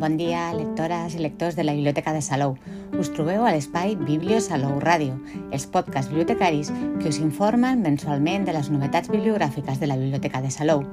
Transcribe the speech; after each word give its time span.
Bon 0.00 0.14
dia, 0.16 0.46
lectores 0.56 1.12
i 1.12 1.18
lectors 1.20 1.56
de 1.56 1.64
la 1.64 1.74
Biblioteca 1.76 2.14
de 2.16 2.22
Salou. 2.24 2.54
Us 2.96 3.10
trobeu 3.12 3.42
a 3.44 3.50
l'espai 3.52 3.98
Biblio 4.00 4.38
Salou 4.40 4.78
Ràdio, 4.80 5.18
els 5.52 5.66
podcasts 5.68 6.08
bibliotecaris 6.08 6.70
que 7.02 7.10
us 7.10 7.18
informen 7.20 7.82
mensualment 7.84 8.46
de 8.48 8.54
les 8.56 8.70
novetats 8.72 9.12
bibliogràfiques 9.12 9.76
de 9.76 9.90
la 9.90 9.98
Biblioteca 10.00 10.40
de 10.40 10.48
Salou 10.54 10.86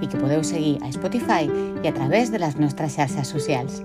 i 0.00 0.08
que 0.08 0.16
podeu 0.16 0.40
seguir 0.48 0.78
a 0.80 0.88
Spotify 0.96 1.44
i 1.44 1.90
a 1.90 1.92
través 1.92 2.32
de 2.32 2.40
les 2.40 2.56
nostres 2.56 2.96
xarxes 2.96 3.34
socials. 3.36 3.82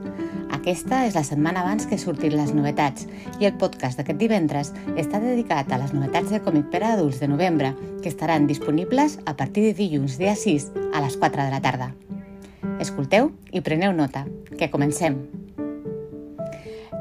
Aquesta 0.55 1.01
és 1.09 1.19
la 1.19 1.27
setmana 1.27 1.65
abans 1.65 1.83
que 1.83 1.99
surtin 1.99 2.37
les 2.39 2.55
novetats 2.55 3.03
i 3.43 3.49
el 3.51 3.57
podcast 3.59 3.99
d'aquest 3.99 4.23
divendres 4.23 4.71
està 4.95 5.19
dedicat 5.19 5.75
a 5.75 5.81
les 5.83 5.91
novetats 5.91 6.31
de 6.31 6.39
còmic 6.39 6.71
per 6.71 6.85
a 6.85 6.93
adults 6.93 7.19
de 7.19 7.27
novembre 7.27 7.73
que 7.99 8.07
estaran 8.07 8.47
disponibles 8.47 9.19
a 9.25 9.35
partir 9.35 9.67
de 9.67 9.75
dilluns 9.75 10.15
dia 10.23 10.39
6 10.39 10.71
a 10.93 11.03
les 11.03 11.19
4 11.19 11.49
de 11.49 11.51
la 11.51 11.59
tarda. 11.67 11.91
Escolteu 12.79 13.33
i 13.51 13.61
preneu 13.61 13.91
nota, 13.93 14.25
que 14.57 14.71
comencem. 14.71 15.17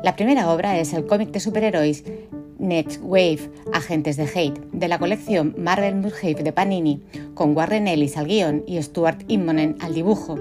La 0.05 0.15
primera 0.15 0.49
obra 0.51 0.77
és 0.79 0.93
el 0.95 1.07
còmic 1.07 1.31
de 1.35 1.41
superherois 1.43 2.05
Next 2.59 3.01
Wave, 3.03 3.51
Agentes 3.73 4.17
de 4.17 4.25
Hate, 4.25 4.61
de 4.73 4.89
la 4.89 4.99
colección 4.99 5.55
Marvel 5.57 5.95
Must 5.95 6.23
de 6.23 6.53
Panini, 6.53 7.03
con 7.35 7.57
Warren 7.57 7.87
Ellis 7.87 8.17
al 8.17 8.27
guion 8.27 8.65
y 8.67 8.83
Stuart 8.83 9.23
Immonen 9.29 9.77
al 9.81 9.95
dibujo, 9.95 10.39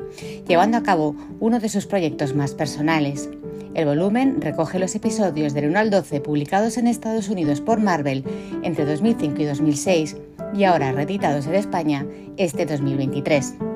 llevando 0.48 0.78
a 0.78 0.84
cabo 0.84 1.16
uno 1.40 1.59
de 1.59 1.70
sus 1.70 1.86
proyectos 1.86 2.34
más 2.34 2.54
personales. 2.54 3.30
El 3.76 3.86
volumen 3.86 4.42
recoge 4.42 4.80
los 4.80 4.95
episodios 4.95 5.54
del 5.54 5.67
1 5.67 5.80
al 5.80 5.90
12 5.92 6.22
publicados 6.22 6.78
en 6.78 6.88
Estados 6.88 7.30
Unidos 7.30 7.62
por 7.62 7.80
Marvel 7.80 8.23
entre 8.64 8.86
2005 8.86 9.42
y 9.42 9.45
2006 9.45 10.17
y 10.56 10.64
ahora 10.64 10.92
reeditados 10.92 11.45
en 11.45 11.56
España 11.56 12.06
este 12.38 12.66
2023. 12.66 13.67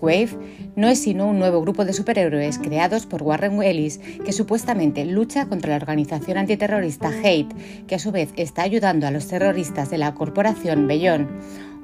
Wave 0.00 0.30
no 0.74 0.88
es 0.88 1.00
sino 1.00 1.28
un 1.28 1.38
nuevo 1.38 1.60
grupo 1.60 1.84
de 1.84 1.92
superhéroes 1.92 2.58
creados 2.58 3.06
por 3.06 3.22
Warren 3.22 3.62
Ellis 3.62 3.98
que 4.24 4.32
supuestamente 4.32 5.04
lucha 5.04 5.46
contra 5.46 5.70
la 5.70 5.76
organización 5.76 6.38
antiterrorista 6.38 7.08
Hate, 7.08 7.54
que 7.86 7.94
a 7.94 7.98
su 7.98 8.10
vez 8.10 8.30
está 8.36 8.62
ayudando 8.62 9.06
a 9.06 9.10
los 9.10 9.28
terroristas 9.28 9.90
de 9.90 9.98
la 9.98 10.14
corporación 10.14 10.86
Bellón, 10.88 11.28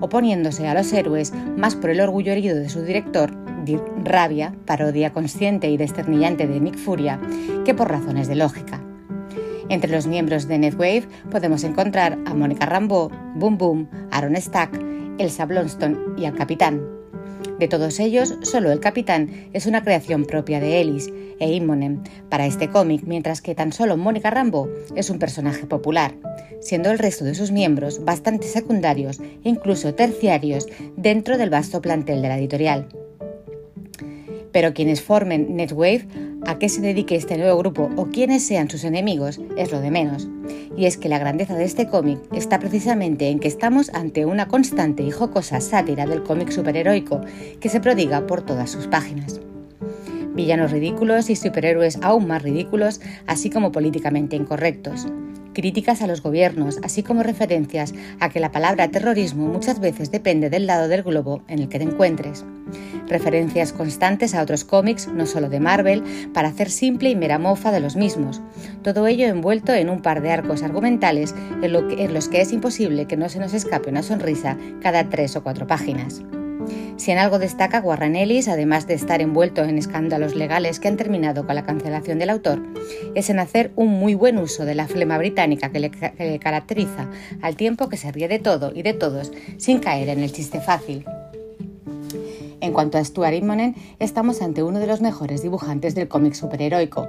oponiéndose 0.01 0.67
a 0.67 0.75
los 0.75 0.93
héroes 0.93 1.33
más 1.57 1.77
por 1.77 1.91
el 1.91 2.01
orgullo 2.01 2.33
herido 2.33 2.57
de 2.57 2.69
su 2.69 2.83
director, 2.83 3.33
Dirk 3.65 3.85
Rabia, 4.05 4.55
parodia 4.67 5.13
consciente 5.13 5.71
y 5.71 5.77
desternillante 5.77 6.47
de 6.47 6.61
Nick 6.61 6.77
Furia, 6.77 7.21
que 7.65 7.75
por 7.75 7.91
razones 7.91 8.29
de 8.29 8.37
lógica. 8.37 8.83
Entre 9.69 9.91
los 9.91 10.07
miembros 10.07 10.47
de 10.47 10.59
Netwave 10.59 11.09
podemos 11.31 11.65
encontrar 11.65 12.19
a 12.27 12.35
Mónica 12.35 12.67
Rambeau, 12.67 13.11
Boom 13.35 13.59
Boom, 13.59 13.89
Aaron 14.11 14.37
Stack, 14.37 14.81
Elsa 15.19 15.47
Blonston 15.47 16.15
y 16.17 16.27
al 16.27 16.35
Capitán, 16.35 16.96
de 17.59 17.69
todos 17.69 18.01
ellos, 18.01 18.35
solo 18.43 18.71
el 18.71 18.81
capitán 18.81 19.49
es 19.53 19.67
una 19.67 19.83
creación 19.83 20.25
propia 20.25 20.61
de 20.61 20.81
Ellis 20.81 21.11
e 21.41 21.53
Immonen 21.53 22.03
para 22.29 22.47
este 22.47 22.69
cómic, 22.69 23.03
mientras 23.07 23.41
que 23.41 23.55
tan 23.55 23.73
solo 23.73 23.97
Mónica 23.97 24.31
Rambo 24.31 24.69
es 24.95 25.11
un 25.11 25.19
personaje 25.19 25.67
popular, 25.67 26.15
siendo 26.61 26.91
el 26.91 26.99
resto 26.99 27.25
de 27.25 27.35
sus 27.35 27.53
miembros 27.53 28.05
bastante 28.05 28.47
secundarios 28.47 29.21
e 29.21 29.49
incluso 29.49 29.95
terciarios 29.95 30.67
dentro 30.97 31.39
del 31.39 31.51
vasto 31.51 31.81
plantel 31.81 32.23
de 32.23 32.29
la 32.29 32.39
editorial. 32.39 32.89
Pero 34.53 34.73
quienes 34.73 35.03
formen 35.03 35.57
Netwave 35.57 36.07
a 36.45 36.59
qué 36.59 36.69
se 36.69 36.81
dedique 36.81 37.17
este 37.17 37.39
nuevo 37.39 37.59
grupo 37.59 37.91
o 37.97 38.07
quiénes 38.07 38.47
sean 38.47 38.69
sus 38.71 38.85
enemigos 38.85 39.41
es 39.57 39.73
lo 39.73 39.81
de 39.81 39.91
menos. 39.91 40.29
Y 40.77 40.87
es 40.87 40.97
que 40.97 41.09
la 41.09 41.19
grandeza 41.19 41.55
de 41.55 41.65
este 41.65 41.89
cómic 41.89 42.19
está 42.33 42.59
precisamente 42.59 43.29
en 43.29 43.39
que 43.39 43.49
estamos 43.49 43.91
ante 43.95 44.27
una 44.27 44.49
constante 44.49 45.03
y 45.03 45.11
jocosa 45.11 45.61
sátira 45.61 46.07
del 46.07 46.23
cómic 46.23 46.51
superheroico 46.51 47.21
que 47.61 47.69
se 47.69 47.81
prodiga 47.81 48.27
por 48.27 48.43
todas 48.43 48.71
sus 48.71 48.87
páginas. 48.87 49.41
Villanos 50.35 50.71
ridículos 50.71 51.31
y 51.31 51.37
superhéroes 51.37 51.99
aún 52.03 52.27
más 52.27 52.43
ridículos, 52.43 53.01
así 53.27 53.49
como 53.49 53.73
políticamente 53.73 54.37
incorrectos 54.37 55.07
críticas 55.57 56.03
a 56.03 56.07
los 56.07 56.23
gobiernos, 56.23 56.79
así 56.83 57.03
como 57.03 57.23
referencias 57.23 57.95
a 58.21 58.29
que 58.29 58.41
la 58.41 58.53
palabra 58.53 58.89
terrorismo 58.89 59.47
muchas 59.47 59.81
veces 59.81 60.11
depende 60.11 60.51
del 60.51 60.67
lado 60.67 60.87
del 60.87 61.03
globo 61.03 61.41
en 61.49 61.61
el 61.61 61.71
que 61.71 61.79
te 61.79 61.85
encuentres. 61.85 62.45
Referencias 63.09 63.73
constantes 63.73 64.35
a 64.35 64.43
otros 64.43 64.65
cómics, 64.65 65.09
no 65.09 65.25
solo 65.25 65.49
de 65.49 65.59
Marvel, 65.59 66.05
para 66.35 66.49
hacer 66.49 66.69
simple 66.69 67.09
y 67.09 67.17
mera 67.17 67.39
mofa 67.39 67.73
de 67.73 67.81
los 67.81 67.97
mismos. 67.97 68.43
Todo 68.83 69.07
ello 69.07 69.29
envuelto 69.29 69.73
en 69.73 69.89
un 69.89 70.03
par 70.03 70.21
de 70.21 70.31
arcos 70.31 70.63
argumentales 70.63 71.35
en, 71.63 71.75
en 71.75 72.13
los 72.13 72.29
que 72.29 72.43
es 72.43 72.53
imposible 72.53 73.07
que 73.07 73.17
no 73.17 73.31
se 73.31 73.39
nos 73.39 73.55
escape 73.55 73.89
una 73.89 74.03
sonrisa 74.03 74.59
cada 74.83 75.09
tres 75.09 75.37
o 75.37 75.43
cuatro 75.43 75.67
páginas. 75.67 76.21
Si 76.97 77.11
en 77.11 77.19
algo 77.19 77.39
destaca 77.39 77.81
Warren 77.81 78.17
además 78.17 78.87
de 78.87 78.95
estar 78.95 79.21
envuelto 79.21 79.63
en 79.65 79.79
escándalos 79.79 80.35
legales 80.35 80.81
que 80.81 80.89
han 80.89 80.97
terminado 80.97 81.47
con 81.47 81.55
la 81.55 81.65
cancelación 81.65 82.19
del 82.19 82.31
autor, 82.31 82.63
es 83.15 83.31
en 83.31 83.39
hacer 83.39 83.71
un 83.77 83.89
muy 83.89 84.15
buen 84.15 84.39
uso 84.39 84.65
de 84.65 84.75
la 84.75 84.89
flema 84.89 85.19
británica 85.19 85.71
que 85.71 85.81
le, 85.81 86.39
caracteriza, 86.39 87.09
al 87.43 87.57
tiempo 87.57 87.89
que 87.89 87.97
se 87.97 88.11
ríe 88.13 88.29
de 88.29 88.39
todo 88.39 88.73
y 88.75 88.83
de 88.83 88.95
todos 88.95 89.33
sin 89.59 89.79
caer 89.79 90.09
en 90.09 90.23
el 90.23 90.33
chiste 90.33 90.61
fácil. 90.61 91.05
En 92.61 92.73
cuanto 92.73 92.99
a 92.99 93.05
Stuart 93.05 93.35
Immonen, 93.35 93.75
estamos 93.99 94.41
ante 94.41 94.63
uno 94.63 94.79
de 94.79 94.87
los 94.87 95.01
mejores 95.01 95.43
dibujantes 95.43 95.95
del 95.95 96.09
cómic 96.09 96.35
superheroico, 96.35 97.09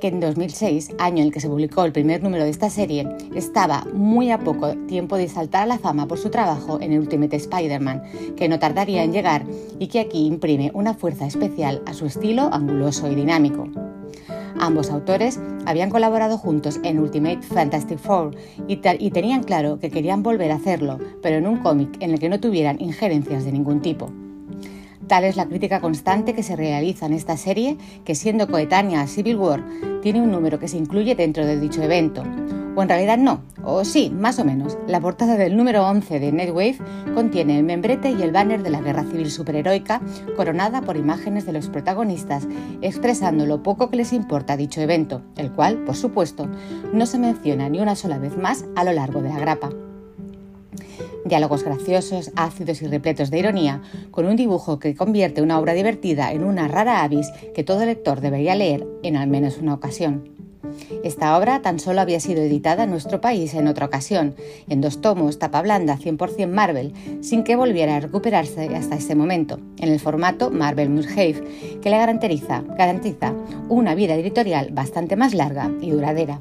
que 0.00 0.08
en 0.08 0.20
2006, 0.20 0.90
año 0.98 1.22
en 1.22 1.30
que 1.30 1.40
se 1.40 1.48
publicó 1.48 1.84
el 1.84 1.92
primer 1.92 2.22
número 2.22 2.44
de 2.44 2.50
esta 2.50 2.70
serie, 2.70 3.08
estaba 3.34 3.86
muy 3.94 4.30
a 4.30 4.38
poco 4.38 4.76
tiempo 4.86 5.16
de 5.16 5.28
saltar 5.28 5.62
a 5.62 5.66
la 5.66 5.78
fama 5.78 6.08
por 6.08 6.18
su 6.18 6.30
trabajo 6.30 6.80
en 6.80 6.98
Ultimate 6.98 7.36
Spider-Man, 7.36 8.02
que 8.36 8.48
no 8.48 8.58
tardaría 8.58 9.04
en 9.04 9.12
llegar 9.12 9.44
y 9.78 9.86
que 9.86 10.00
aquí 10.00 10.26
imprime 10.26 10.70
una 10.74 10.94
fuerza 10.94 11.26
especial 11.26 11.82
a 11.86 11.94
su 11.94 12.06
estilo 12.06 12.52
anguloso 12.52 13.10
y 13.10 13.14
dinámico. 13.14 13.68
Ambos 14.58 14.90
autores 14.90 15.40
habían 15.64 15.88
colaborado 15.88 16.36
juntos 16.36 16.80
en 16.82 16.98
Ultimate 16.98 17.42
Fantastic 17.42 17.98
Four 17.98 18.36
y, 18.66 18.76
tenían 18.76 19.42
claro 19.42 19.78
que 19.78 19.90
querían 19.90 20.22
volver 20.22 20.50
a 20.50 20.56
hacerlo, 20.56 20.98
pero 21.22 21.36
en 21.36 21.46
un 21.46 21.58
cómic 21.58 21.96
en 22.00 22.10
el 22.10 22.18
que 22.18 22.28
no 22.28 22.40
tuvieran 22.40 22.80
injerencias 22.80 23.44
de 23.44 23.52
ningún 23.52 23.80
tipo. 23.80 24.10
Tal 25.10 25.24
es 25.24 25.34
la 25.34 25.46
crítica 25.46 25.80
constante 25.80 26.34
que 26.34 26.44
se 26.44 26.54
realiza 26.54 27.06
en 27.06 27.14
esta 27.14 27.36
serie, 27.36 27.76
que 28.04 28.14
siendo 28.14 28.46
coetánea 28.46 29.00
a 29.00 29.08
Civil 29.08 29.38
War, 29.38 29.64
tiene 30.02 30.22
un 30.22 30.30
número 30.30 30.60
que 30.60 30.68
se 30.68 30.76
incluye 30.76 31.16
dentro 31.16 31.44
de 31.44 31.58
dicho 31.58 31.82
evento. 31.82 32.22
O 32.76 32.82
en 32.82 32.88
realidad 32.88 33.18
no, 33.18 33.42
o 33.64 33.84
sí, 33.84 34.12
más 34.14 34.38
o 34.38 34.44
menos. 34.44 34.78
La 34.86 35.00
portada 35.00 35.36
del 35.36 35.56
número 35.56 35.84
11 35.84 36.20
de 36.20 36.30
Netwave 36.30 36.78
contiene 37.12 37.58
el 37.58 37.64
membrete 37.64 38.12
y 38.12 38.22
el 38.22 38.30
banner 38.30 38.62
de 38.62 38.70
la 38.70 38.82
Guerra 38.82 39.02
Civil 39.02 39.32
Superheroica, 39.32 40.00
coronada 40.36 40.80
por 40.80 40.96
imágenes 40.96 41.44
de 41.44 41.54
los 41.54 41.68
protagonistas, 41.70 42.46
expresando 42.80 43.46
lo 43.46 43.64
poco 43.64 43.90
que 43.90 43.96
les 43.96 44.12
importa 44.12 44.56
dicho 44.56 44.80
evento, 44.80 45.22
el 45.36 45.50
cual, 45.50 45.78
por 45.78 45.96
supuesto, 45.96 46.48
no 46.92 47.04
se 47.06 47.18
menciona 47.18 47.68
ni 47.68 47.80
una 47.80 47.96
sola 47.96 48.18
vez 48.18 48.36
más 48.36 48.64
a 48.76 48.84
lo 48.84 48.92
largo 48.92 49.20
de 49.20 49.30
la 49.30 49.40
grapa 49.40 49.70
diálogos 51.24 51.64
graciosos, 51.64 52.30
ácidos 52.36 52.82
y 52.82 52.86
repletos 52.86 53.30
de 53.30 53.38
ironía, 53.38 53.82
con 54.10 54.26
un 54.26 54.36
dibujo 54.36 54.78
que 54.78 54.94
convierte 54.94 55.42
una 55.42 55.58
obra 55.58 55.74
divertida 55.74 56.32
en 56.32 56.44
una 56.44 56.68
rara 56.68 57.02
avis 57.02 57.30
que 57.54 57.64
todo 57.64 57.84
lector 57.84 58.20
debería 58.20 58.54
leer 58.54 58.86
en 59.02 59.16
al 59.16 59.28
menos 59.28 59.58
una 59.58 59.74
ocasión. 59.74 60.40
Esta 61.04 61.36
obra 61.36 61.62
tan 61.62 61.78
solo 61.78 62.00
había 62.00 62.20
sido 62.20 62.42
editada 62.42 62.84
en 62.84 62.90
nuestro 62.90 63.20
país 63.20 63.54
en 63.54 63.66
otra 63.66 63.86
ocasión, 63.86 64.34
en 64.68 64.80
dos 64.80 65.00
tomos, 65.00 65.38
tapa 65.38 65.62
blanda 65.62 65.96
100% 65.96 66.46
Marvel, 66.48 66.92
sin 67.22 67.44
que 67.44 67.56
volviera 67.56 67.96
a 67.96 68.00
recuperarse 68.00 68.74
hasta 68.74 68.96
ese 68.96 69.14
momento, 69.14 69.58
en 69.78 69.88
el 69.88 70.00
formato 70.00 70.50
Marvel 70.50 70.90
Musgrave, 70.90 71.42
que 71.80 71.90
le 71.90 71.96
garantiza, 71.96 72.62
garantiza 72.76 73.34
una 73.68 73.94
vida 73.94 74.14
editorial 74.14 74.70
bastante 74.72 75.16
más 75.16 75.34
larga 75.34 75.70
y 75.80 75.90
duradera. 75.90 76.40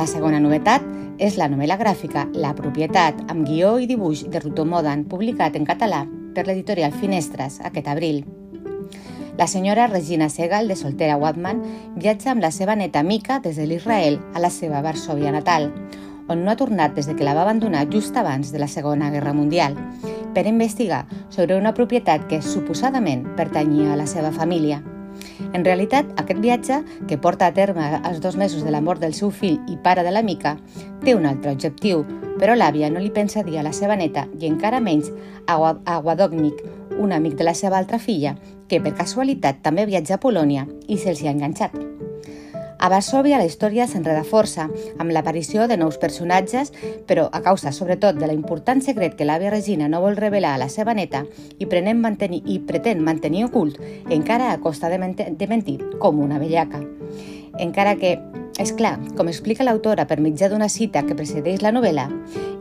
La 0.00 0.06
segunda 0.06 0.38
novedad 0.40 0.80
és 1.20 1.34
la 1.36 1.44
novel·la 1.52 1.76
gràfica 1.76 2.22
La 2.32 2.54
propietat, 2.56 3.18
amb 3.28 3.44
guió 3.44 3.74
i 3.76 3.84
dibuix 3.84 4.22
de 4.32 4.40
Ruto 4.40 4.64
Modan, 4.64 5.02
publicat 5.04 5.58
en 5.58 5.66
català 5.68 6.06
per 6.32 6.46
l'editorial 6.46 6.94
Finestres 6.96 7.58
aquest 7.68 7.90
abril. 7.92 8.22
La 9.36 9.44
senyora 9.44 9.90
Regina 9.90 10.30
Segal, 10.32 10.72
de 10.72 10.76
Soltera 10.80 11.18
Watman, 11.20 11.60
viatja 12.00 12.30
amb 12.32 12.40
la 12.40 12.48
seva 12.48 12.78
neta 12.80 13.02
Mica 13.04 13.42
des 13.44 13.60
de 13.60 13.66
l'Israel 13.68 14.16
a 14.32 14.40
la 14.40 14.48
seva 14.48 14.80
Varsovia 14.80 15.34
natal, 15.36 15.68
on 16.32 16.46
no 16.46 16.54
ha 16.54 16.56
tornat 16.56 16.96
des 16.96 17.04
de 17.04 17.18
que 17.18 17.26
la 17.28 17.34
va 17.36 17.44
abandonar 17.44 17.84
just 17.92 18.16
abans 18.16 18.54
de 18.54 18.62
la 18.62 18.70
Segona 18.72 19.10
Guerra 19.12 19.34
Mundial, 19.36 19.76
per 20.32 20.46
investigar 20.48 21.02
sobre 21.28 21.60
una 21.60 21.74
propietat 21.76 22.24
que 22.24 22.40
suposadament 22.40 23.28
pertanyia 23.36 23.92
a 23.92 24.00
la 24.00 24.08
seva 24.08 24.32
família. 24.32 24.80
En 25.52 25.64
realitat, 25.64 26.08
aquest 26.20 26.40
viatge, 26.40 26.80
que 27.08 27.18
porta 27.18 27.48
a 27.48 27.54
terme 27.56 27.86
els 28.00 28.20
dos 28.20 28.36
mesos 28.36 28.64
de 28.64 28.70
la 28.70 28.80
mort 28.80 29.00
del 29.00 29.14
seu 29.14 29.30
fill 29.30 29.58
i 29.68 29.78
pare 29.82 30.04
de 30.06 30.12
la 30.14 30.22
Mica, 30.22 30.56
té 31.04 31.14
un 31.14 31.26
altre 31.26 31.54
objectiu, 31.56 32.04
però 32.40 32.56
l'àvia 32.56 32.90
no 32.90 33.00
li 33.00 33.10
pensa 33.10 33.44
dir 33.46 33.58
a 33.60 33.64
la 33.66 33.74
seva 33.76 33.96
neta 33.96 34.26
i 34.40 34.46
encara 34.48 34.80
menys 34.80 35.10
a 35.46 35.58
Wadognik, 36.00 36.62
un 37.00 37.12
amic 37.12 37.36
de 37.36 37.48
la 37.48 37.54
seva 37.54 37.78
altra 37.78 37.98
filla, 37.98 38.36
que 38.68 38.80
per 38.80 38.94
casualitat 38.94 39.64
també 39.64 39.86
viatja 39.86 40.16
a 40.16 40.22
Polònia 40.22 40.68
i 40.86 40.98
se'ls 40.98 41.22
hi 41.22 41.28
ha 41.28 41.34
enganxat. 41.36 41.76
A 42.80 42.88
Varsovia 42.88 43.36
la 43.36 43.44
història 43.44 43.84
s'enreda 43.84 44.22
força, 44.24 44.64
amb 44.96 45.12
l'aparició 45.12 45.66
de 45.68 45.76
nous 45.76 45.98
personatges, 46.00 46.70
però 47.06 47.26
a 47.28 47.42
causa 47.44 47.74
sobretot 47.76 48.16
de 48.16 48.30
l'important 48.30 48.80
secret 48.80 49.18
que 49.18 49.26
l'àvia 49.28 49.52
Regina 49.52 49.90
no 49.92 50.00
vol 50.00 50.16
revelar 50.16 50.54
a 50.56 50.62
la 50.62 50.70
seva 50.72 50.94
neta 50.96 51.26
i, 51.58 51.66
mantenir, 51.92 52.40
i 52.46 52.58
pretén 52.64 53.04
mantenir 53.04 53.44
ocult, 53.44 53.76
encara 54.08 54.50
a 54.50 54.58
costa 54.64 54.88
de, 54.88 54.96
mentir, 54.96 55.28
de 55.36 55.46
mentir, 55.46 55.78
com 56.00 56.24
una 56.24 56.38
bellaca. 56.38 56.80
Encara 57.58 57.96
que, 58.00 58.16
és 58.56 58.72
clar, 58.72 58.96
com 59.14 59.28
explica 59.28 59.64
l'autora 59.64 60.06
per 60.06 60.20
mitjà 60.20 60.48
d'una 60.48 60.72
cita 60.72 61.04
que 61.04 61.14
precedeix 61.14 61.60
la 61.60 61.76
novel·la, 61.76 62.08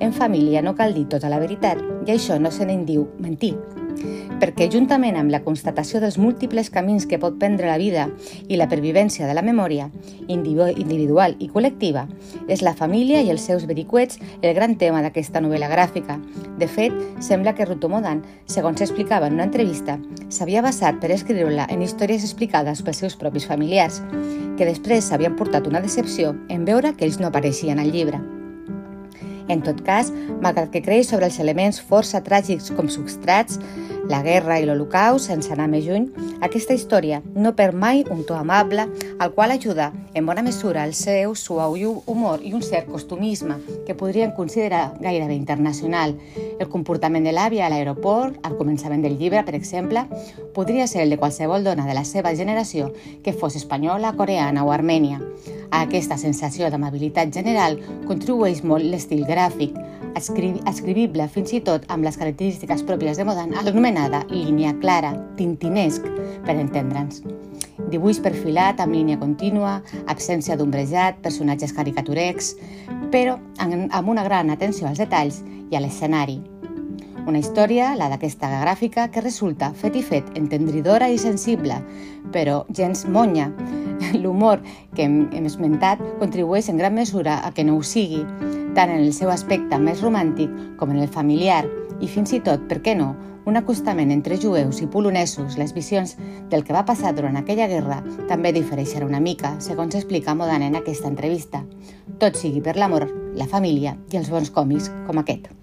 en 0.03 0.11
família 0.11 0.61
no 0.61 0.75
cal 0.75 0.93
dir 0.93 1.07
tota 1.07 1.31
la 1.31 1.39
veritat 1.39 1.79
i 2.05 2.11
això 2.11 2.39
no 2.43 2.51
se 2.51 2.67
n'en 2.67 2.83
diu 2.83 3.07
mentir 3.23 3.55
perquè 4.39 4.69
juntament 4.71 5.17
amb 5.19 5.31
la 5.33 5.41
constatació 5.43 5.99
dels 5.99 6.17
múltiples 6.17 6.69
camins 6.71 7.05
que 7.09 7.19
pot 7.19 7.35
prendre 7.39 7.67
la 7.67 7.77
vida 7.81 8.07
i 8.47 8.57
la 8.59 8.69
pervivència 8.71 9.27
de 9.27 9.35
la 9.35 9.43
memòria, 9.45 9.89
individual 10.27 11.35
i 11.39 11.49
col·lectiva, 11.51 12.05
és 12.47 12.63
la 12.63 12.75
família 12.77 13.21
i 13.21 13.31
els 13.33 13.45
seus 13.45 13.67
vericuets 13.67 14.19
el 14.41 14.55
gran 14.55 14.77
tema 14.77 15.03
d'aquesta 15.03 15.43
novel·la 15.43 15.69
gràfica. 15.71 16.19
De 16.59 16.67
fet, 16.67 16.95
sembla 17.19 17.55
que 17.55 17.67
Rutomodan, 17.67 18.23
segons 18.47 18.79
s'explicava 18.79 19.27
en 19.27 19.37
una 19.39 19.47
entrevista, 19.49 19.99
s'havia 20.29 20.63
basat 20.65 20.99
per 21.03 21.11
escriure-la 21.15 21.67
en 21.69 21.83
històries 21.83 22.23
explicades 22.23 22.83
pels 22.83 23.03
seus 23.03 23.19
propis 23.19 23.47
familiars, 23.49 24.01
que 24.57 24.67
després 24.67 25.07
s'havien 25.07 25.37
portat 25.39 25.67
una 25.67 25.83
decepció 25.83 26.35
en 26.49 26.65
veure 26.65 26.95
que 26.95 27.07
ells 27.07 27.19
no 27.19 27.31
apareixien 27.31 27.79
al 27.79 27.91
llibre. 27.91 28.38
En 29.49 29.63
tot 29.65 29.81
cas, 29.81 30.13
malgrat 30.41 30.69
que 30.71 30.83
creix 30.85 31.09
sobre 31.09 31.27
els 31.27 31.39
elements 31.41 31.81
força 31.81 32.21
tràgics 32.25 32.69
com 32.77 32.89
substrats, 32.89 33.57
la 34.09 34.23
guerra 34.25 34.57
i 34.57 34.65
l'Holocaust, 34.65 35.27
sense 35.29 35.51
anar 35.53 35.67
més 35.69 35.85
lluny, 35.85 36.07
aquesta 36.45 36.73
història 36.73 37.19
no 37.35 37.53
perd 37.57 37.77
mai 37.77 38.01
un 38.09 38.23
to 38.25 38.33
amable, 38.33 38.87
al 39.21 39.33
qual 39.35 39.53
ajuda 39.53 39.91
en 40.17 40.25
bona 40.25 40.41
mesura 40.41 40.83
el 40.87 40.95
seu 40.97 41.35
suau 41.37 41.77
humor 42.09 42.41
i 42.41 42.55
un 42.57 42.63
cert 42.65 42.89
costumisme 42.89 43.59
que 43.85 43.95
podrien 43.95 44.33
considerar 44.37 44.95
gairebé 44.99 45.37
internacional. 45.37 46.17
El 46.59 46.69
comportament 46.69 47.25
de 47.25 47.35
l'àvia 47.35 47.67
a 47.67 47.69
l'aeroport, 47.69 48.41
al 48.43 48.57
començament 48.57 49.05
del 49.05 49.19
llibre, 49.19 49.45
per 49.45 49.53
exemple, 49.55 50.07
podria 50.57 50.87
ser 50.87 51.03
el 51.05 51.13
de 51.13 51.21
qualsevol 51.21 51.63
dona 51.63 51.85
de 51.85 51.93
la 51.93 52.05
seva 52.05 52.33
generació 52.35 52.89
que 53.23 53.33
fos 53.33 53.55
espanyola, 53.55 54.15
coreana 54.17 54.65
o 54.65 54.73
armènia. 54.73 55.21
A 55.69 55.83
aquesta 55.85 56.17
sensació 56.17 56.69
d'amabilitat 56.73 57.31
general 57.33 57.77
contribueix 58.07 58.63
molt 58.65 58.85
l'estil 58.89 59.21
gràfic, 59.27 59.75
escribible 60.17 61.27
fins 61.29 61.53
i 61.53 61.61
tot 61.61 61.85
amb 61.93 62.03
les 62.03 62.17
característiques 62.17 62.81
pròpies 62.87 63.19
de 63.19 63.25
Modan, 63.27 63.53
anomenada 63.53 64.23
línia 64.31 64.73
clara, 64.81 65.13
tintinesc, 65.37 66.07
per 66.45 66.57
entendre'ns. 66.57 67.21
Dibuix 67.89 68.19
perfilat 68.21 68.81
amb 68.83 68.97
línia 68.97 69.17
contínua, 69.21 69.79
absència 70.11 70.57
d'ombrejat, 70.57 71.21
personatges 71.23 71.73
caricaturecs, 71.73 72.55
però 73.13 73.37
amb 73.61 74.09
una 74.09 74.25
gran 74.25 74.49
atenció 74.53 74.89
als 74.89 75.01
detalls 75.01 75.43
i 75.69 75.77
a 75.77 75.81
l'escenari. 75.85 76.41
Una 77.29 77.37
història, 77.43 77.91
la 77.93 78.07
d'aquesta 78.09 78.47
gràfica, 78.63 79.03
que 79.13 79.21
resulta 79.21 79.67
fet 79.77 79.93
i 79.99 80.01
fet 80.01 80.31
entendridora 80.39 81.11
i 81.13 81.19
sensible, 81.21 81.75
però 82.33 82.63
gens 82.73 83.03
monya. 83.05 83.51
L'humor 84.21 84.63
que 84.97 85.05
hem, 85.05 85.27
esmentat 85.45 86.01
contribueix 86.17 86.71
en 86.73 86.81
gran 86.81 86.97
mesura 86.97 87.35
a 87.45 87.51
que 87.53 87.67
no 87.67 87.75
ho 87.77 87.83
sigui, 87.85 88.23
tant 88.73 88.89
en 88.89 89.03
el 89.03 89.13
seu 89.13 89.29
aspecte 89.29 89.77
més 89.77 90.01
romàntic 90.01 90.55
com 90.81 90.89
en 90.89 91.03
el 91.03 91.11
familiar 91.19 91.67
i 92.01 92.09
fins 92.09 92.33
i 92.33 92.41
tot, 92.41 92.65
per 92.65 92.79
què 92.81 92.97
no, 92.97 93.11
un 93.45 93.61
acostament 93.61 94.09
entre 94.09 94.41
jueus 94.41 94.81
i 94.81 94.89
polonesos, 94.89 95.59
les 95.61 95.75
visions 95.77 96.15
del 96.49 96.65
que 96.65 96.73
va 96.73 96.85
passar 96.89 97.13
durant 97.13 97.37
aquella 97.37 97.69
guerra 97.69 98.01
també 98.31 98.55
difereixen 98.57 99.05
una 99.05 99.21
mica, 99.21 99.53
segons 99.61 100.01
explica 100.01 100.33
Modan 100.33 100.65
en 100.65 100.81
aquesta 100.81 101.13
entrevista. 101.13 101.61
Tot 102.17 102.41
sigui 102.41 102.65
per 102.65 102.79
l'amor, 102.81 103.05
la 103.37 103.45
família 103.45 103.99
i 104.09 104.17
els 104.17 104.33
bons 104.33 104.49
còmics 104.49 104.89
com 105.05 105.21
aquest. 105.21 105.58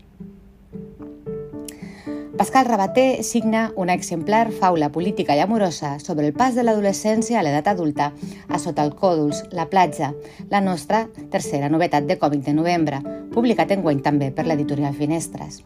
Pascal 2.36 2.66
Rabater 2.66 3.24
signa 3.24 3.72
una 3.76 3.94
exemplar 3.94 4.52
faula 4.52 4.90
política 4.92 5.34
i 5.34 5.40
amorosa 5.40 5.98
sobre 5.98 6.26
el 6.26 6.34
pas 6.36 6.54
de 6.54 6.64
l'adolescència 6.66 7.38
a 7.40 7.42
l'edat 7.46 7.70
adulta 7.70 8.10
a 8.52 8.58
Sota 8.60 8.84
el 8.84 8.92
Còdols, 8.92 9.46
La 9.56 9.70
platja, 9.70 10.10
la 10.50 10.60
nostra 10.60 11.06
tercera 11.32 11.70
novetat 11.72 12.04
de 12.04 12.18
còmic 12.20 12.42
de 12.44 12.52
novembre, 12.52 13.00
publicat 13.32 13.72
en 13.72 13.80
guany 13.80 14.02
també 14.04 14.28
per 14.36 14.44
l'editorial 14.44 14.92
Finestres. 14.92 15.62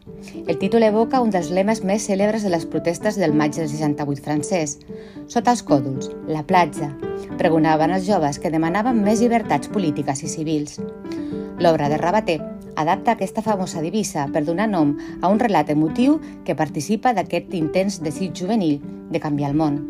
El 0.46 0.60
títol 0.62 0.86
evoca 0.86 1.20
un 1.24 1.34
dels 1.34 1.50
lemes 1.50 1.82
més 1.82 2.06
cèlebres 2.06 2.46
de 2.46 2.54
les 2.54 2.66
protestes 2.66 3.18
del 3.18 3.34
maig 3.34 3.58
del 3.58 3.66
68 3.66 4.22
francès. 4.22 4.78
Sota 5.26 5.50
els 5.50 5.64
còdols, 5.66 6.12
la 6.28 6.44
platja, 6.46 6.92
pregonaven 7.36 7.90
els 7.98 8.06
joves 8.06 8.38
que 8.38 8.54
demanaven 8.54 9.02
més 9.02 9.18
llibertats 9.18 9.66
polítiques 9.74 10.22
i 10.22 10.30
civils. 10.30 10.78
L'obra 11.58 11.90
de 11.90 11.98
Rabater 11.98 12.40
adapta 12.80 13.12
aquesta 13.12 13.42
famosa 13.42 13.82
divisa 13.84 14.26
per 14.32 14.44
donar 14.44 14.68
nom 14.70 14.96
a 15.20 15.28
un 15.28 15.40
relat 15.40 15.70
emotiu 15.70 16.18
que 16.44 16.56
participa 16.56 17.12
d'aquest 17.14 17.54
intens 17.54 18.00
desig 18.04 18.34
juvenil 18.36 18.80
de 19.10 19.20
canviar 19.20 19.50
el 19.52 19.58
món. 19.58 19.80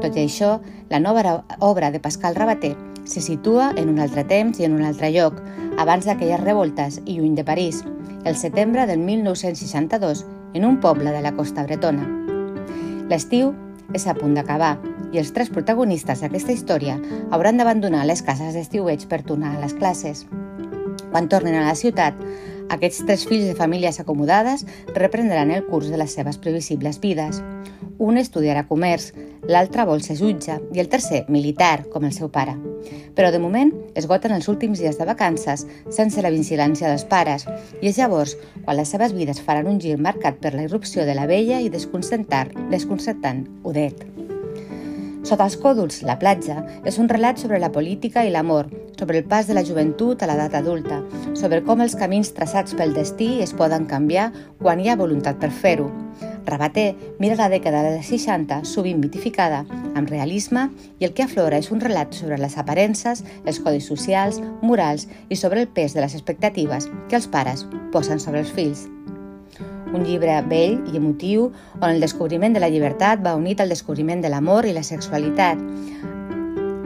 Tot 0.00 0.16
i 0.16 0.24
això, 0.24 0.58
la 0.90 1.00
nova 1.00 1.44
obra 1.60 1.90
de 1.94 2.00
Pascal 2.02 2.34
Rabater 2.34 2.74
se 3.04 3.20
situa 3.20 3.72
en 3.76 3.88
un 3.88 4.00
altre 4.00 4.24
temps 4.24 4.58
i 4.58 4.64
en 4.64 4.74
un 4.74 4.82
altre 4.82 5.12
lloc, 5.14 5.40
abans 5.78 6.06
d'aquelles 6.08 6.40
revoltes 6.40 7.00
i 7.04 7.18
lluny 7.18 7.34
de 7.36 7.44
París, 7.44 7.82
el 8.24 8.36
setembre 8.36 8.86
del 8.86 8.98
1962, 8.98 10.24
en 10.54 10.64
un 10.64 10.80
poble 10.80 11.12
de 11.12 11.20
la 11.22 11.34
costa 11.36 11.64
bretona. 11.64 12.06
L'estiu 13.10 13.52
és 13.92 14.06
a 14.08 14.14
punt 14.16 14.34
d'acabar 14.34 14.78
i 15.12 15.20
els 15.20 15.34
tres 15.34 15.50
protagonistes 15.54 16.24
d'aquesta 16.24 16.54
història 16.56 16.96
hauran 17.30 17.60
d'abandonar 17.60 18.06
les 18.08 18.24
cases 18.26 18.56
d'estiueig 18.56 19.06
per 19.10 19.22
tornar 19.22 19.54
a 19.54 19.60
les 19.60 19.76
classes. 19.76 20.24
Quan 21.14 21.28
tornen 21.30 21.54
a 21.54 21.68
la 21.68 21.76
ciutat, 21.78 22.16
aquests 22.74 23.04
tres 23.06 23.22
fills 23.30 23.44
de 23.46 23.54
famílies 23.54 24.00
acomodades 24.02 24.64
reprendran 24.96 25.52
el 25.54 25.62
curs 25.68 25.86
de 25.92 26.00
les 26.00 26.10
seves 26.10 26.40
previsibles 26.42 26.98
vides. 26.98 27.38
Un 28.02 28.18
estudiarà 28.18 28.64
comerç, 28.66 29.12
l'altre 29.46 29.84
vol 29.86 30.02
ser 30.02 30.16
jutge 30.18 30.56
i 30.74 30.82
el 30.82 30.90
tercer 30.90 31.20
militar, 31.28 31.84
com 31.92 32.02
el 32.02 32.10
seu 32.16 32.32
pare. 32.34 32.56
Però 33.14 33.30
de 33.30 33.38
moment 33.38 33.70
esgoten 33.94 34.34
els 34.34 34.50
últims 34.50 34.82
dies 34.82 34.98
de 34.98 35.06
vacances 35.06 35.62
sense 35.86 36.18
la 36.26 36.34
vigilància 36.34 36.90
dels 36.90 37.06
pares 37.06 37.46
i 37.78 37.92
és 37.92 38.02
llavors 38.02 38.34
quan 38.64 38.80
les 38.80 38.90
seves 38.90 39.14
vides 39.14 39.38
faran 39.38 39.70
un 39.70 39.78
gir 39.78 39.94
marcat 40.02 40.42
per 40.42 40.56
la 40.58 40.66
irrupció 40.66 41.06
de 41.06 41.14
la 41.14 41.30
vella 41.30 41.62
i 41.62 41.70
desconcertant 41.70 43.46
Odet. 43.62 44.13
Sota 45.24 45.46
els 45.48 45.54
còdols, 45.56 46.02
la 46.04 46.18
platja, 46.20 46.58
és 46.84 46.98
un 47.00 47.08
relat 47.08 47.38
sobre 47.40 47.56
la 47.56 47.70
política 47.72 48.26
i 48.26 48.32
l'amor, 48.32 48.66
sobre 48.98 49.22
el 49.22 49.24
pas 49.24 49.46
de 49.48 49.54
la 49.56 49.62
joventut 49.64 50.20
a 50.20 50.28
l'edat 50.28 50.52
adulta, 50.58 50.98
sobre 51.32 51.62
com 51.64 51.80
els 51.80 51.94
camins 51.96 52.34
traçats 52.36 52.76
pel 52.76 52.92
destí 52.92 53.38
es 53.40 53.54
poden 53.56 53.86
canviar 53.88 54.26
quan 54.60 54.82
hi 54.82 54.90
ha 54.92 54.98
voluntat 55.00 55.40
per 55.40 55.48
fer-ho. 55.48 55.88
Rabater 56.44 56.90
mira 57.24 57.38
la 57.40 57.48
dècada 57.48 57.80
dels 57.86 58.10
60, 58.12 58.60
sovint 58.68 59.00
mitificada, 59.00 59.62
amb 59.96 60.12
realisme, 60.12 60.66
i 61.00 61.08
el 61.08 61.16
que 61.16 61.24
aflora 61.24 61.56
és 61.56 61.70
un 61.72 61.80
relat 61.80 62.12
sobre 62.12 62.36
les 62.36 62.58
aparences, 62.60 63.24
els 63.46 63.62
codis 63.64 63.88
socials, 63.88 64.42
morals 64.60 65.08
i 65.30 65.40
sobre 65.40 65.64
el 65.64 65.72
pes 65.72 65.96
de 65.96 66.04
les 66.04 66.20
expectatives 66.20 66.90
que 67.08 67.16
els 67.16 67.32
pares 67.32 67.64
posen 67.96 68.20
sobre 68.20 68.44
els 68.44 68.52
fills 68.52 68.84
un 69.94 70.04
llibre 70.04 70.34
vell 70.50 70.80
i 70.90 70.98
emotiu 70.98 71.50
on 71.80 71.88
el 71.90 72.02
descobriment 72.02 72.54
de 72.56 72.62
la 72.62 72.70
llibertat 72.72 73.22
va 73.24 73.36
unit 73.38 73.60
al 73.62 73.72
descobriment 73.72 74.22
de 74.24 74.32
l'amor 74.32 74.66
i 74.66 74.74
la 74.74 74.82
sexualitat, 74.82 75.60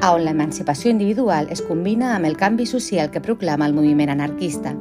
on 0.08 0.22
l'emancipació 0.24 0.92
individual 0.92 1.48
es 1.50 1.62
combina 1.66 2.14
amb 2.14 2.28
el 2.28 2.36
canvi 2.38 2.66
social 2.66 3.10
que 3.10 3.24
proclama 3.24 3.66
el 3.66 3.74
moviment 3.74 4.12
anarquista. 4.14 4.74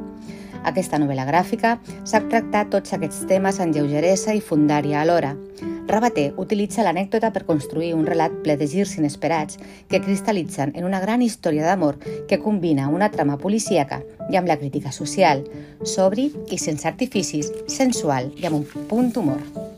Aquesta 0.64 0.98
novel·la 0.98 1.26
gràfica 1.28 1.76
s'ha 2.04 2.22
tractat 2.26 2.70
tots 2.72 2.94
aquests 2.96 3.26
temes 3.30 3.60
en 3.62 3.72
lleugeresa 3.74 4.34
i 4.34 4.42
fundària 4.42 5.02
alhora. 5.02 5.34
Rabater 5.88 6.34
utilitza 6.36 6.84
l'anècdota 6.84 7.30
per 7.32 7.46
construir 7.48 7.94
un 7.96 8.04
relat 8.06 8.34
ple 8.44 8.58
de 8.60 8.66
girs 8.68 8.98
inesperats 8.98 9.56
que 9.88 10.02
cristal·litzen 10.04 10.74
en 10.76 10.84
una 10.84 11.00
gran 11.00 11.24
història 11.24 11.64
d'amor 11.64 11.96
que 12.28 12.40
combina 12.42 12.90
una 12.92 13.08
trama 13.14 13.38
policíaca 13.40 14.02
i 14.28 14.36
amb 14.36 14.52
la 14.52 14.58
crítica 14.60 14.92
social, 14.92 15.46
sobri 15.84 16.28
i 16.52 16.60
sense 16.60 16.88
artificis, 16.92 17.48
sensual 17.66 18.32
i 18.36 18.50
amb 18.50 18.60
un 18.60 18.86
punt 18.92 19.14
d'humor. 19.16 19.77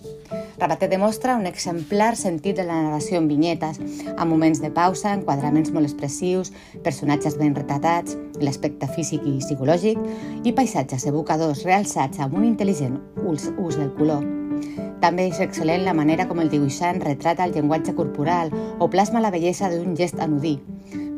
Rabater 0.60 0.90
demostra 0.90 1.36
un 1.36 1.46
exemplar 1.46 2.16
sentit 2.20 2.58
de 2.58 2.66
la 2.68 2.74
narració 2.84 3.16
en 3.16 3.30
vinyetes, 3.30 3.78
amb 4.12 4.28
moments 4.28 4.58
de 4.60 4.68
pausa, 4.76 5.14
enquadraments 5.16 5.72
molt 5.72 5.88
expressius, 5.88 6.50
personatges 6.84 7.38
ben 7.40 7.54
retratats, 7.56 8.18
l'aspecte 8.44 8.90
físic 8.92 9.24
i 9.24 9.38
psicològic 9.40 9.96
i 10.44 10.52
paisatges 10.52 11.08
evocadors 11.08 11.64
realçats 11.64 12.20
amb 12.20 12.36
un 12.36 12.44
intel·ligent 12.50 13.00
ús, 13.24 13.48
ús 13.56 13.80
del 13.80 13.88
color. 13.96 14.26
També 15.00 15.30
és 15.30 15.40
excel·lent 15.40 15.86
la 15.86 15.96
manera 15.96 16.28
com 16.28 16.44
el 16.44 16.52
dibuixant 16.52 17.00
retrata 17.00 17.48
el 17.48 17.56
llenguatge 17.56 17.96
corporal 17.96 18.52
o 18.52 18.90
plasma 18.92 19.24
la 19.24 19.32
bellesa 19.32 19.72
d'un 19.72 19.96
gest 19.96 20.20
anudí. 20.20 20.58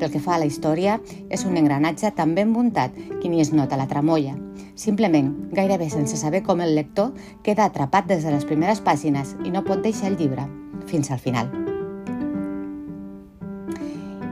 Pel 0.02 0.10
que 0.10 0.18
fa 0.18 0.32
a 0.34 0.40
la 0.42 0.48
història, 0.50 0.96
és 1.30 1.44
un 1.46 1.54
engranatge 1.54 2.08
tan 2.16 2.32
ben 2.34 2.48
muntat 2.50 2.96
que 3.20 3.28
ni 3.30 3.38
es 3.38 3.52
nota 3.54 3.76
la 3.78 3.86
tramolla. 3.86 4.32
Simplement, 4.74 5.28
gairebé 5.54 5.86
sense 5.92 6.18
saber 6.18 6.40
com 6.42 6.58
el 6.58 6.74
lector 6.74 7.12
queda 7.46 7.68
atrapat 7.68 8.08
des 8.10 8.26
de 8.26 8.32
les 8.34 8.42
primeres 8.42 8.82
pàgines 8.82 9.36
i 9.46 9.54
no 9.54 9.62
pot 9.62 9.78
deixar 9.86 10.10
el 10.10 10.18
llibre 10.18 10.48
fins 10.90 11.12
al 11.14 11.22
final. 11.22 11.54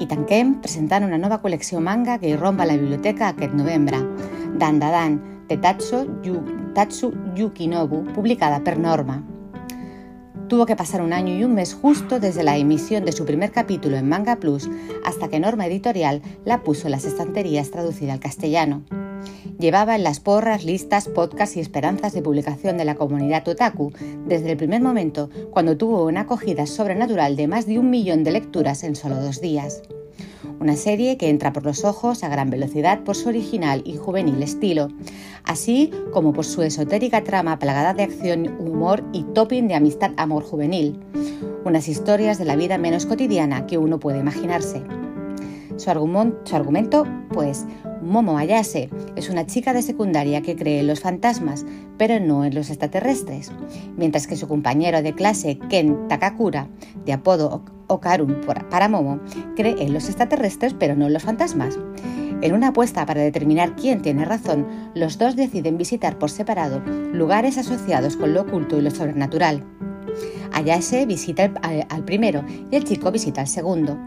I 0.03 0.11
tanquem 0.11 0.57
presentant 0.59 1.07
una 1.07 1.23
nova 1.23 1.39
col·lecció 1.39 1.79
manga 1.79 2.19
que 2.19 2.35
irrompa 2.35 2.67
a 2.67 2.73
la 2.73 2.79
biblioteca 2.81 3.29
aquest 3.31 3.55
novembre, 3.55 4.03
Dan 4.59 4.83
Dan, 4.83 5.21
de 5.47 5.55
Tatsu, 5.57 6.03
Yu, 6.27 6.41
Tatsu 6.75 7.12
Yukinobu, 7.37 8.09
publicada 8.17 8.59
per 8.59 8.75
Norma. 8.77 9.23
Tuvo 10.50 10.66
que 10.66 10.75
pasar 10.75 11.00
un 11.00 11.12
año 11.12 11.33
y 11.33 11.45
un 11.45 11.54
mes 11.54 11.75
justo 11.75 12.19
desde 12.19 12.42
la 12.42 12.57
emisión 12.57 13.04
de 13.04 13.12
su 13.12 13.25
primer 13.25 13.52
capítulo 13.52 13.97
en 13.97 14.09
Manga 14.09 14.35
Plus 14.35 14.69
hasta 15.04 15.28
que 15.28 15.38
Norma 15.38 15.66
Editorial 15.66 16.23
la 16.45 16.64
puso 16.64 16.88
en 16.88 16.90
las 16.90 17.04
estanterías 17.04 17.71
traducida 17.71 18.14
al 18.14 18.19
castellano. 18.19 18.83
Llevaba 19.61 19.95
en 19.95 20.02
las 20.02 20.19
porras, 20.19 20.64
listas, 20.64 21.07
podcasts 21.07 21.57
y 21.57 21.61
esperanzas 21.61 22.14
de 22.14 22.23
publicación 22.23 22.78
de 22.78 22.85
la 22.85 22.97
comunidad 22.97 23.47
otaku 23.47 23.92
desde 24.26 24.50
el 24.50 24.57
primer 24.57 24.83
momento 24.83 25.30
cuando 25.52 25.76
tuvo 25.76 26.04
una 26.04 26.23
acogida 26.23 26.66
sobrenatural 26.66 27.37
de 27.37 27.47
más 27.47 27.66
de 27.66 27.78
un 27.78 27.88
millón 27.88 28.25
de 28.25 28.33
lecturas 28.33 28.83
en 28.83 28.97
solo 28.97 29.23
dos 29.23 29.40
días. 29.40 29.83
Una 30.59 30.76
serie 30.76 31.16
que 31.16 31.28
entra 31.28 31.52
por 31.52 31.64
los 31.64 31.85
ojos 31.85 32.23
a 32.25 32.28
gran 32.28 32.50
velocidad 32.50 33.02
por 33.04 33.16
su 33.16 33.28
original 33.28 33.82
y 33.85 33.97
juvenil 33.97 34.42
estilo, 34.42 34.88
así 35.44 35.90
como 36.12 36.32
por 36.32 36.44
su 36.44 36.62
esotérica 36.62 37.25
trama 37.25 37.59
plagada 37.59 37.94
de 37.94 38.04
acción, 38.04 38.47
humor 38.59 39.04
y 39.12 39.25
topping 39.25 39.68
de 39.68 39.75
amistad-amor 39.75 40.42
juvenil. 40.44 40.99
Unas 41.64 41.88
historias 41.88 42.38
de 42.38 42.47
la 42.47 42.56
vida 42.56 42.78
menos 42.78 43.06
cotidiana 43.06 43.66
que 43.66 43.78
uno 43.78 44.00
puede 44.00 44.18
imaginarse. 44.18 44.82
Su, 45.81 45.89
argumento, 45.89 47.07
pues, 47.31 47.65
Momo 48.03 48.37
Ayase 48.37 48.91
es 49.17 49.31
una 49.31 49.47
chica 49.47 49.73
de 49.73 49.81
secundaria 49.81 50.43
que 50.43 50.55
cree 50.55 50.81
en 50.81 50.87
los 50.87 51.01
fantasmas, 51.01 51.65
pero 51.97 52.21
no 52.21 52.45
en 52.45 52.55
los 52.55 52.69
extraterrestres, 52.69 53.51
mientras 53.97 54.27
que 54.27 54.37
su 54.37 54.47
compañero 54.47 55.01
de 55.01 55.15
clase, 55.15 55.59
Ken 55.71 56.07
Takakura, 56.07 56.69
de 57.07 57.15
apodo 57.15 57.65
Okarun 57.87 58.43
para 58.69 58.91
Momo, 58.91 59.21
cree 59.57 59.75
en 59.83 59.95
los 59.95 60.05
extraterrestres, 60.05 60.75
pero 60.75 60.95
no 60.95 61.07
en 61.07 61.15
los 61.15 61.23
fantasmas. 61.23 61.79
En 62.43 62.53
una 62.53 62.69
apuesta 62.69 63.07
para 63.07 63.23
determinar 63.23 63.75
quién 63.75 64.03
tiene 64.03 64.27
razón, 64.27 64.67
los 64.95 65.17
dos 65.17 65.35
deciden 65.35 65.79
visitar 65.79 66.19
por 66.19 66.31
separado 66.31 66.83
lugares 67.11 67.57
asociados 67.57 68.19
con 68.19 68.35
lo 68.35 68.43
oculto 68.43 68.77
y 68.77 68.83
lo 68.83 68.91
sobrenatural. 68.91 69.65
Ayase 70.53 71.07
visita 71.07 71.51
al 71.63 72.05
primero 72.05 72.45
y 72.71 72.77
el 72.77 72.85
chico 72.85 73.11
visita 73.11 73.41
al 73.41 73.49
segundo. 73.49 73.99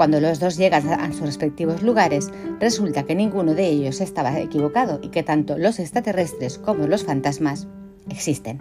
Cuando 0.00 0.18
los 0.18 0.40
dos 0.40 0.56
llegan 0.56 0.88
a 0.88 1.12
sus 1.12 1.20
respectivos 1.20 1.82
lugares, 1.82 2.30
resulta 2.58 3.02
que 3.02 3.14
ninguno 3.14 3.52
de 3.52 3.66
ellos 3.66 4.00
estaba 4.00 4.40
equivocado 4.40 4.98
y 5.02 5.08
que 5.08 5.22
tanto 5.22 5.58
los 5.58 5.78
extraterrestres 5.78 6.56
como 6.56 6.86
los 6.86 7.04
fantasmas 7.04 7.68
existen. 8.08 8.56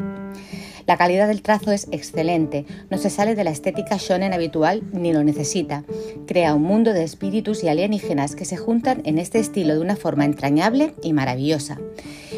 La 0.85 0.97
calidad 0.97 1.29
del 1.29 1.41
trazo 1.41 1.71
es 1.71 1.87
excelente, 1.93 2.65
no 2.89 2.97
se 2.97 3.09
sale 3.09 3.35
de 3.35 3.45
la 3.45 3.51
estética 3.51 3.95
shonen 3.97 4.33
habitual 4.33 4.83
ni 4.91 5.13
lo 5.13 5.23
necesita. 5.23 5.85
Crea 6.27 6.55
un 6.55 6.63
mundo 6.63 6.91
de 6.91 7.05
espíritus 7.05 7.63
y 7.63 7.69
alienígenas 7.69 8.35
que 8.35 8.43
se 8.43 8.57
juntan 8.57 9.01
en 9.05 9.17
este 9.17 9.39
estilo 9.39 9.75
de 9.75 9.79
una 9.79 9.95
forma 9.95 10.25
entrañable 10.25 10.93
y 11.03 11.13
maravillosa. 11.13 11.79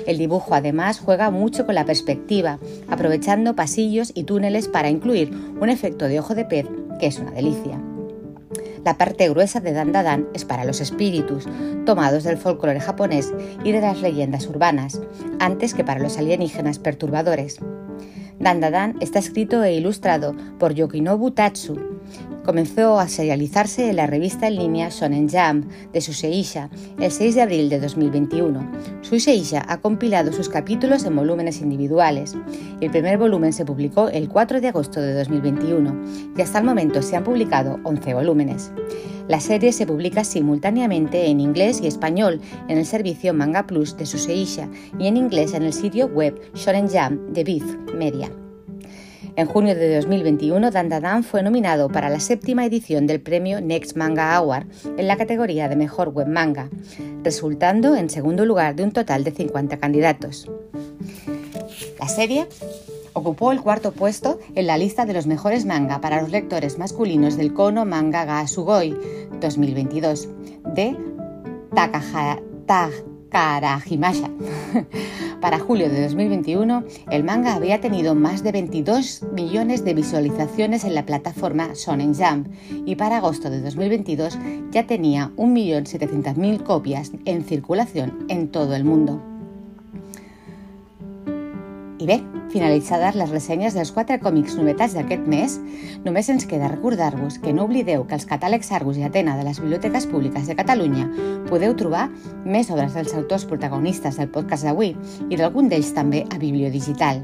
El 0.06 0.20
dibujo 0.20 0.54
además 0.54 1.00
juega 1.00 1.32
mucho 1.32 1.66
con 1.66 1.74
la 1.74 1.86
perspectiva, 1.86 2.60
aprovechando 2.88 3.56
pasillos 3.56 4.12
y 4.14 4.26
túneles 4.26 4.68
para 4.68 4.92
incluir 4.92 5.32
un 5.60 5.70
efecto 5.70 6.08
de 6.08 6.20
ojo 6.20 6.36
de 6.36 6.46
pez 6.46 6.68
que 7.00 7.08
es 7.08 7.18
una 7.18 7.32
delicia. 7.32 7.82
La 8.84 8.98
parte 8.98 9.30
gruesa 9.30 9.60
de 9.60 9.74
Dandadan 9.74 10.28
es 10.34 10.44
para 10.44 10.66
los 10.66 10.82
espíritus, 10.82 11.48
tomados 11.86 12.24
del 12.24 12.38
folclore 12.38 12.80
japonés 12.80 13.32
y 13.64 13.72
de 13.72 13.82
las 13.82 14.02
leyendas 14.02 14.48
urbanas, 14.48 15.00
antes 15.40 15.76
que 15.76 15.84
para 15.84 16.00
los 16.00 16.18
alienígenas 16.18 16.80
perturbadores. 16.80 17.60
Dandadan 18.40 18.98
está 19.00 19.20
escrito 19.20 19.64
e 19.64 19.76
ilustrado 19.76 20.36
por 20.58 20.74
Yokinobu 20.74 21.30
Tatsu. 21.30 22.01
Comenzó 22.44 23.00
a 23.00 23.08
serializarse 23.08 23.90
en 23.90 23.98
la 23.98 24.08
revista 24.08 24.48
en 24.48 24.56
línea 24.56 24.90
Shonen 24.90 25.30
Jump 25.30 25.72
de 25.94 26.02
Suseisha 26.02 26.72
el 27.00 27.12
6 27.12 27.36
de 27.36 27.42
abril 27.42 27.70
de 27.70 27.80
2021. 27.80 28.72
Suseisha 29.02 29.64
ha 29.68 29.80
compilado 29.80 30.34
sus 30.34 30.50
capítulos 30.50 31.06
en 31.06 31.16
volúmenes 31.16 31.62
individuales. 31.62 32.36
El 32.80 32.90
primer 32.90 33.20
volumen 33.20 33.54
se 33.54 33.64
publicó 33.64 34.10
el 34.10 34.28
4 34.28 34.60
de 34.60 34.70
agosto 34.70 35.00
de 35.00 35.14
2021 35.14 36.04
y 36.36 36.42
hasta 36.42 36.58
el 36.58 36.66
momento 36.66 37.04
se 37.04 37.16
han 37.16 37.24
publicado 37.24 37.80
11 37.84 38.14
volúmenes. 38.16 38.72
La 39.28 39.40
serie 39.40 39.72
se 39.72 39.86
publica 39.86 40.24
simultáneamente 40.24 41.28
en 41.28 41.40
inglés 41.40 41.80
y 41.80 41.88
español 41.88 42.42
en 42.68 42.80
el 42.80 42.88
servicio 42.88 43.36
Manga 43.36 43.68
Plus 43.68 43.96
de 43.98 44.08
Suseisha 44.08 44.68
y 44.98 45.06
en 45.06 45.16
inglés 45.16 45.54
en 45.54 45.62
el 45.62 45.74
sitio 45.74 46.08
web 46.08 46.42
Shonen 46.56 46.90
Jump 46.90 47.22
de 47.30 47.44
Biz 47.44 47.64
Media. 47.96 48.32
En 49.36 49.48
junio 49.48 49.76
de 49.76 49.96
2021, 49.96 50.72
Dan 50.72 51.24
fue 51.24 51.44
nominado 51.44 51.90
para 51.90 52.10
la 52.10 52.20
séptima 52.20 52.66
edición 52.66 53.08
del 53.08 53.22
premio 53.22 53.62
Next 53.62 53.96
Manga 53.96 54.36
Award 54.36 54.68
en 54.98 55.08
la 55.08 55.18
categoría 55.18 55.70
de 55.70 55.76
Mejor 55.76 56.10
Web 56.10 56.28
Manga, 56.28 56.70
resultando 57.24 57.96
en 57.96 58.10
segundo 58.10 58.46
lugar 58.46 58.76
de 58.76 58.84
un 58.84 58.92
total 58.92 59.24
de 59.24 59.32
50 59.32 59.78
candidatos. 59.78 60.50
La 62.00 62.08
serie 62.08 62.48
Ocupó 63.14 63.52
el 63.52 63.62
cuarto 63.62 63.92
puesto 63.92 64.40
en 64.56 64.68
la 64.68 64.78
lista 64.78 65.06
de 65.06 65.14
los 65.14 65.28
mejores 65.28 65.66
manga 65.66 66.00
para 66.00 66.22
los 66.22 66.32
lectores 66.32 66.78
masculinos 66.78 67.36
del 67.36 67.54
Kono 67.54 67.84
Manga 67.86 68.24
Ga 68.24 68.48
Sugoi 68.48 68.98
2022 69.42 70.30
de 70.74 70.96
Takarahimasha. 73.32 74.30
Para 75.42 75.58
julio 75.58 75.90
de 75.90 76.04
2021, 76.04 76.84
el 77.10 77.24
manga 77.24 77.56
había 77.56 77.82
tenido 77.82 78.14
más 78.14 78.44
de 78.44 78.52
22 78.52 79.24
millones 79.34 79.84
de 79.84 79.96
visualizaciones 79.96 80.84
en 80.84 80.94
la 80.94 81.06
plataforma 81.06 81.70
Shonen 81.74 82.14
Jump 82.14 82.48
y 82.86 82.96
para 82.96 83.18
agosto 83.18 83.50
de 83.50 83.62
2022 83.62 84.38
ya 84.70 84.86
tenía 84.86 85.32
1.700.000 85.38 86.64
copias 86.64 87.12
en 87.26 87.44
circulación 87.44 88.26
en 88.28 88.50
todo 88.50 88.76
el 88.76 88.84
mundo. 88.84 89.31
I 92.02 92.08
bé, 92.10 92.16
finalitzades 92.50 93.14
les 93.14 93.30
ressenyes 93.30 93.76
dels 93.78 93.92
quatre 93.94 94.16
còmics 94.24 94.56
novetats 94.58 94.96
d'aquest 94.98 95.28
mes, 95.30 95.60
només 96.02 96.32
ens 96.34 96.48
queda 96.50 96.72
recordar-vos 96.72 97.38
que 97.44 97.54
no 97.54 97.68
oblideu 97.68 98.08
que 98.10 98.18
als 98.18 98.26
catàlegs 98.26 98.72
Argus 98.74 98.98
i 98.98 99.06
Atena 99.06 99.36
de 99.38 99.46
les 99.46 99.60
biblioteques 99.62 100.08
públiques 100.10 100.50
de 100.50 100.56
Catalunya 100.58 101.06
podeu 101.46 101.76
trobar 101.78 102.08
més 102.42 102.74
obres 102.74 102.98
dels 102.98 103.14
autors 103.14 103.46
protagonistes 103.46 104.18
del 104.18 104.34
podcast 104.34 104.66
d'avui 104.66 104.96
i 105.30 105.38
d'algun 105.38 105.70
d'ells 105.70 105.94
també 105.94 106.24
a 106.26 106.42
Bibliodigital. 106.42 107.22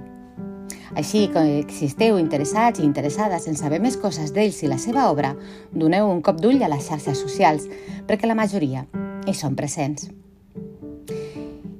Així 0.93 1.25
que 1.33 1.65
si 1.73 1.89
esteu 1.89 2.21
interessats 2.21 2.77
i 2.77 2.85
interessades 2.85 3.49
en 3.49 3.57
saber 3.57 3.81
més 3.81 3.97
coses 3.97 4.29
d'ells 4.29 4.61
i 4.61 4.69
la 4.69 4.77
seva 4.77 5.09
obra, 5.09 5.33
doneu 5.73 6.05
un 6.05 6.21
cop 6.21 6.37
d'ull 6.37 6.61
a 6.61 6.69
les 6.69 6.85
xarxes 6.85 7.17
socials, 7.25 7.65
perquè 8.05 8.29
la 8.29 8.37
majoria 8.37 8.85
hi 9.25 9.33
són 9.33 9.57
presents. 9.57 10.11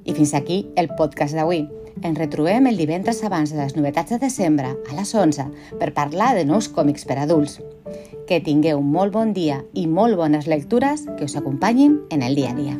I 0.01 0.17
fins 0.17 0.33
aquí 0.33 0.65
el 0.75 0.89
podcast 0.97 1.37
d'avui. 1.37 1.67
Ens 2.03 2.17
retrobem 2.17 2.67
el 2.69 2.77
divendres 2.77 3.23
abans 3.25 3.53
de 3.53 3.61
les 3.61 3.75
novetats 3.77 4.13
de 4.13 4.19
desembre, 4.21 4.73
a 4.75 4.97
les 4.97 5.13
11, 5.15 5.47
per 5.79 5.93
parlar 5.95 6.33
de 6.37 6.45
nous 6.45 6.69
còmics 6.69 7.07
per 7.09 7.17
adults. 7.23 7.59
Que 8.27 8.41
tingueu 8.43 8.83
molt 8.83 9.15
bon 9.15 9.33
dia 9.33 9.63
i 9.73 9.87
molt 9.87 10.19
bones 10.19 10.47
lectures 10.51 11.07
que 11.17 11.25
us 11.25 11.37
acompanyin 11.39 12.01
en 12.11 12.23
el 12.27 12.35
dia 12.35 12.51
a 12.51 12.57
dia. 12.57 12.77